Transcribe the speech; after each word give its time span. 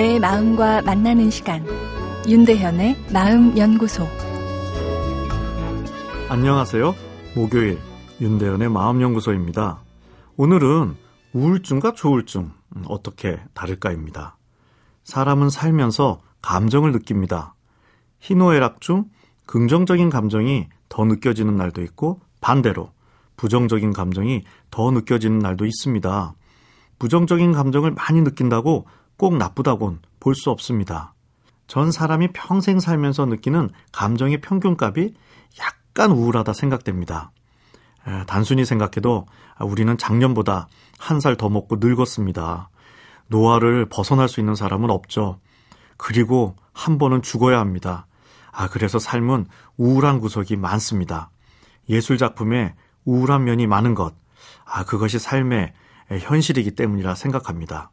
내 0.00 0.18
마음과 0.18 0.80
만나는 0.80 1.28
시간 1.28 1.62
윤대현의 2.26 2.96
마음 3.12 3.58
연구소 3.58 4.08
안녕하세요. 6.30 6.94
목요일 7.36 7.78
윤대현의 8.18 8.70
마음 8.70 9.02
연구소입니다. 9.02 9.82
오늘은 10.38 10.96
우울증과 11.34 11.92
조울증 11.92 12.50
어떻게 12.88 13.38
다를까입니다. 13.52 14.38
사람은 15.04 15.50
살면서 15.50 16.22
감정을 16.40 16.92
느낍니다. 16.92 17.54
희노애락 18.20 18.80
중 18.80 19.04
긍정적인 19.44 20.08
감정이 20.08 20.68
더 20.88 21.04
느껴지는 21.04 21.56
날도 21.56 21.82
있고 21.82 22.22
반대로 22.40 22.90
부정적인 23.36 23.92
감정이 23.92 24.44
더 24.70 24.90
느껴지는 24.92 25.40
날도 25.40 25.66
있습니다. 25.66 26.34
부정적인 26.98 27.52
감정을 27.52 27.90
많이 27.90 28.22
느낀다고 28.22 28.86
꼭 29.20 29.36
나쁘다곤 29.36 30.00
볼 30.18 30.34
수 30.34 30.50
없습니다. 30.50 31.12
전 31.66 31.92
사람이 31.92 32.28
평생 32.32 32.80
살면서 32.80 33.26
느끼는 33.26 33.68
감정의 33.92 34.40
평균값이 34.40 35.14
약간 35.60 36.10
우울하다 36.10 36.54
생각됩니다. 36.54 37.30
단순히 38.26 38.64
생각해도 38.64 39.26
우리는 39.60 39.98
작년보다 39.98 40.68
한 40.98 41.18
살 41.20 41.36
더 41.36 41.50
먹고 41.50 41.76
늙었습니다. 41.80 42.70
노화를 43.28 43.90
벗어날 43.90 44.26
수 44.26 44.40
있는 44.40 44.54
사람은 44.54 44.88
없죠. 44.88 45.38
그리고 45.98 46.56
한 46.72 46.96
번은 46.96 47.20
죽어야 47.20 47.60
합니다. 47.60 48.06
아, 48.50 48.68
그래서 48.68 48.98
삶은 48.98 49.44
우울한 49.76 50.20
구석이 50.20 50.56
많습니다. 50.56 51.28
예술 51.90 52.16
작품에 52.16 52.74
우울한 53.04 53.44
면이 53.44 53.66
많은 53.66 53.94
것, 53.94 54.14
아, 54.64 54.84
그것이 54.84 55.18
삶의 55.18 55.74
현실이기 56.08 56.70
때문이라 56.70 57.14
생각합니다. 57.16 57.90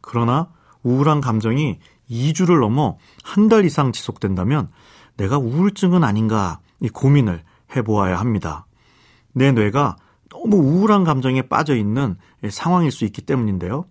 그러나 0.00 0.48
우울한 0.86 1.20
감정이 1.20 1.78
2주를 2.10 2.60
넘어 2.60 2.96
한 3.24 3.48
달 3.48 3.64
이상 3.64 3.92
지속된다면 3.92 4.68
내가 5.16 5.38
우울증은 5.38 6.04
아닌가 6.04 6.60
이 6.80 6.88
고민을 6.88 7.42
해보아야 7.74 8.18
합니다. 8.18 8.66
내 9.32 9.50
뇌가 9.52 9.96
너무 10.30 10.56
우울한 10.56 11.04
감정에 11.04 11.42
빠져 11.42 11.74
있는 11.74 12.16
상황일 12.48 12.90
수 12.92 13.04
있기 13.04 13.22
때문인데요. 13.22 13.86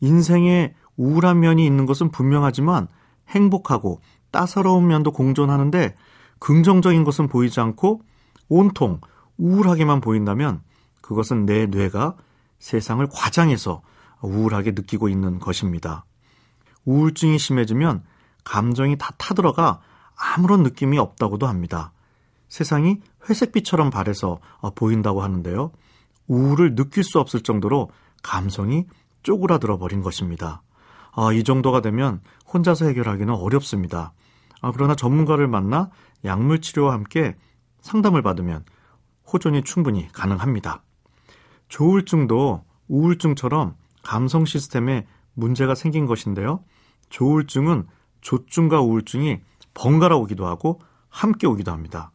인생에 0.00 0.74
우울한 0.96 1.40
면이 1.40 1.64
있는 1.64 1.86
것은 1.86 2.10
분명하지만 2.10 2.88
행복하고 3.28 4.00
따사로운 4.30 4.86
면도 4.86 5.12
공존하는데 5.12 5.94
긍정적인 6.40 7.04
것은 7.04 7.28
보이지 7.28 7.60
않고 7.60 8.02
온통 8.48 9.00
우울하게만 9.38 10.00
보인다면 10.00 10.62
그것은 11.00 11.46
내 11.46 11.66
뇌가 11.66 12.16
세상을 12.58 13.06
과장해서 13.12 13.82
우울하게 14.22 14.72
느끼고 14.72 15.08
있는 15.08 15.38
것입니다. 15.38 16.04
우울증이 16.84 17.38
심해지면 17.38 18.02
감정이 18.44 18.96
다 18.98 19.10
타들어가 19.16 19.80
아무런 20.16 20.62
느낌이 20.62 20.98
없다고도 20.98 21.46
합니다. 21.46 21.92
세상이 22.48 23.00
회색빛처럼 23.28 23.90
발해서 23.90 24.38
보인다고 24.74 25.22
하는데요. 25.22 25.72
우울을 26.28 26.74
느낄 26.74 27.04
수 27.04 27.18
없을 27.18 27.40
정도로 27.42 27.90
감성이 28.22 28.86
쪼그라들어 29.22 29.78
버린 29.78 30.02
것입니다. 30.02 30.62
아, 31.12 31.32
이 31.32 31.44
정도가 31.44 31.80
되면 31.80 32.20
혼자서 32.52 32.86
해결하기는 32.86 33.32
어렵습니다. 33.32 34.12
아, 34.60 34.72
그러나 34.72 34.94
전문가를 34.94 35.48
만나 35.48 35.90
약물 36.24 36.60
치료와 36.60 36.92
함께 36.92 37.36
상담을 37.80 38.22
받으면 38.22 38.64
호전이 39.30 39.62
충분히 39.64 40.08
가능합니다. 40.12 40.82
조울증도 41.68 42.64
우울증처럼 42.88 43.74
감성 44.02 44.44
시스템에 44.44 45.06
문제가 45.34 45.74
생긴 45.74 46.06
것인데요. 46.06 46.62
조울증은 47.10 47.86
조증과 48.20 48.80
우울증이 48.80 49.40
번갈아 49.74 50.16
오기도 50.16 50.46
하고 50.46 50.80
함께 51.08 51.46
오기도 51.46 51.72
합니다. 51.72 52.10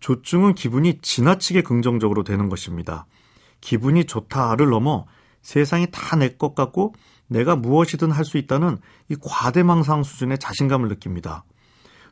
조증은 0.00 0.54
기분이 0.54 1.00
지나치게 1.02 1.62
긍정적으로 1.62 2.24
되는 2.24 2.48
것입니다. 2.48 3.06
기분이 3.60 4.04
좋다를 4.04 4.68
넘어 4.70 5.06
세상이 5.42 5.88
다 5.90 6.16
내 6.16 6.36
것 6.36 6.54
같고 6.54 6.94
내가 7.28 7.56
무엇이든 7.56 8.10
할 8.10 8.24
수 8.24 8.38
있다는 8.38 8.78
이 9.08 9.16
과대망상 9.20 10.02
수준의 10.02 10.38
자신감을 10.38 10.88
느낍니다. 10.88 11.44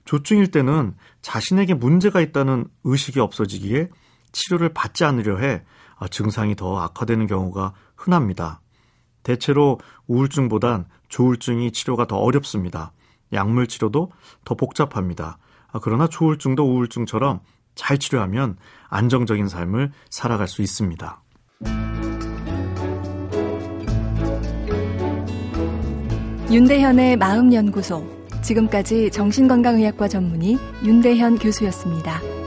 조증일 0.05 0.51
때는 0.51 0.95
자신에게 1.23 1.75
문제가 1.75 2.21
있다는 2.21 2.67
의식이 2.85 3.21
없어지기에 3.21 3.89
치료를 4.33 4.73
받지 4.73 5.05
않으려 5.05 5.39
해 5.39 5.65
증상이 6.11 6.55
더 6.55 6.79
악화되는 6.79 7.27
경우가 7.27 7.75
흔합니다. 7.97 8.61
대체로 9.23 9.79
우울증보단 10.07 10.87
조울증이 11.09 11.73
치료가 11.73 12.07
더 12.07 12.17
어렵습니다. 12.17 12.93
약물 13.33 13.67
치료도 13.67 14.11
더 14.45 14.55
복잡합니다. 14.55 15.39
그러나 15.83 16.07
조울증도 16.07 16.65
우울증처럼 16.65 17.41
잘 17.75 17.99
치료하면 17.99 18.57
안정적인 18.89 19.49
삶을 19.49 19.93
살아갈 20.11 20.49
수 20.49 20.63
있습니다. 20.63 21.23
윤대현의 26.51 27.17
마음연구소. 27.19 28.19
지금까지 28.43 29.11
정신건강의학과 29.11 30.09
전문의 30.09 30.57
윤대현 30.85 31.39
교수였습니다. 31.39 32.38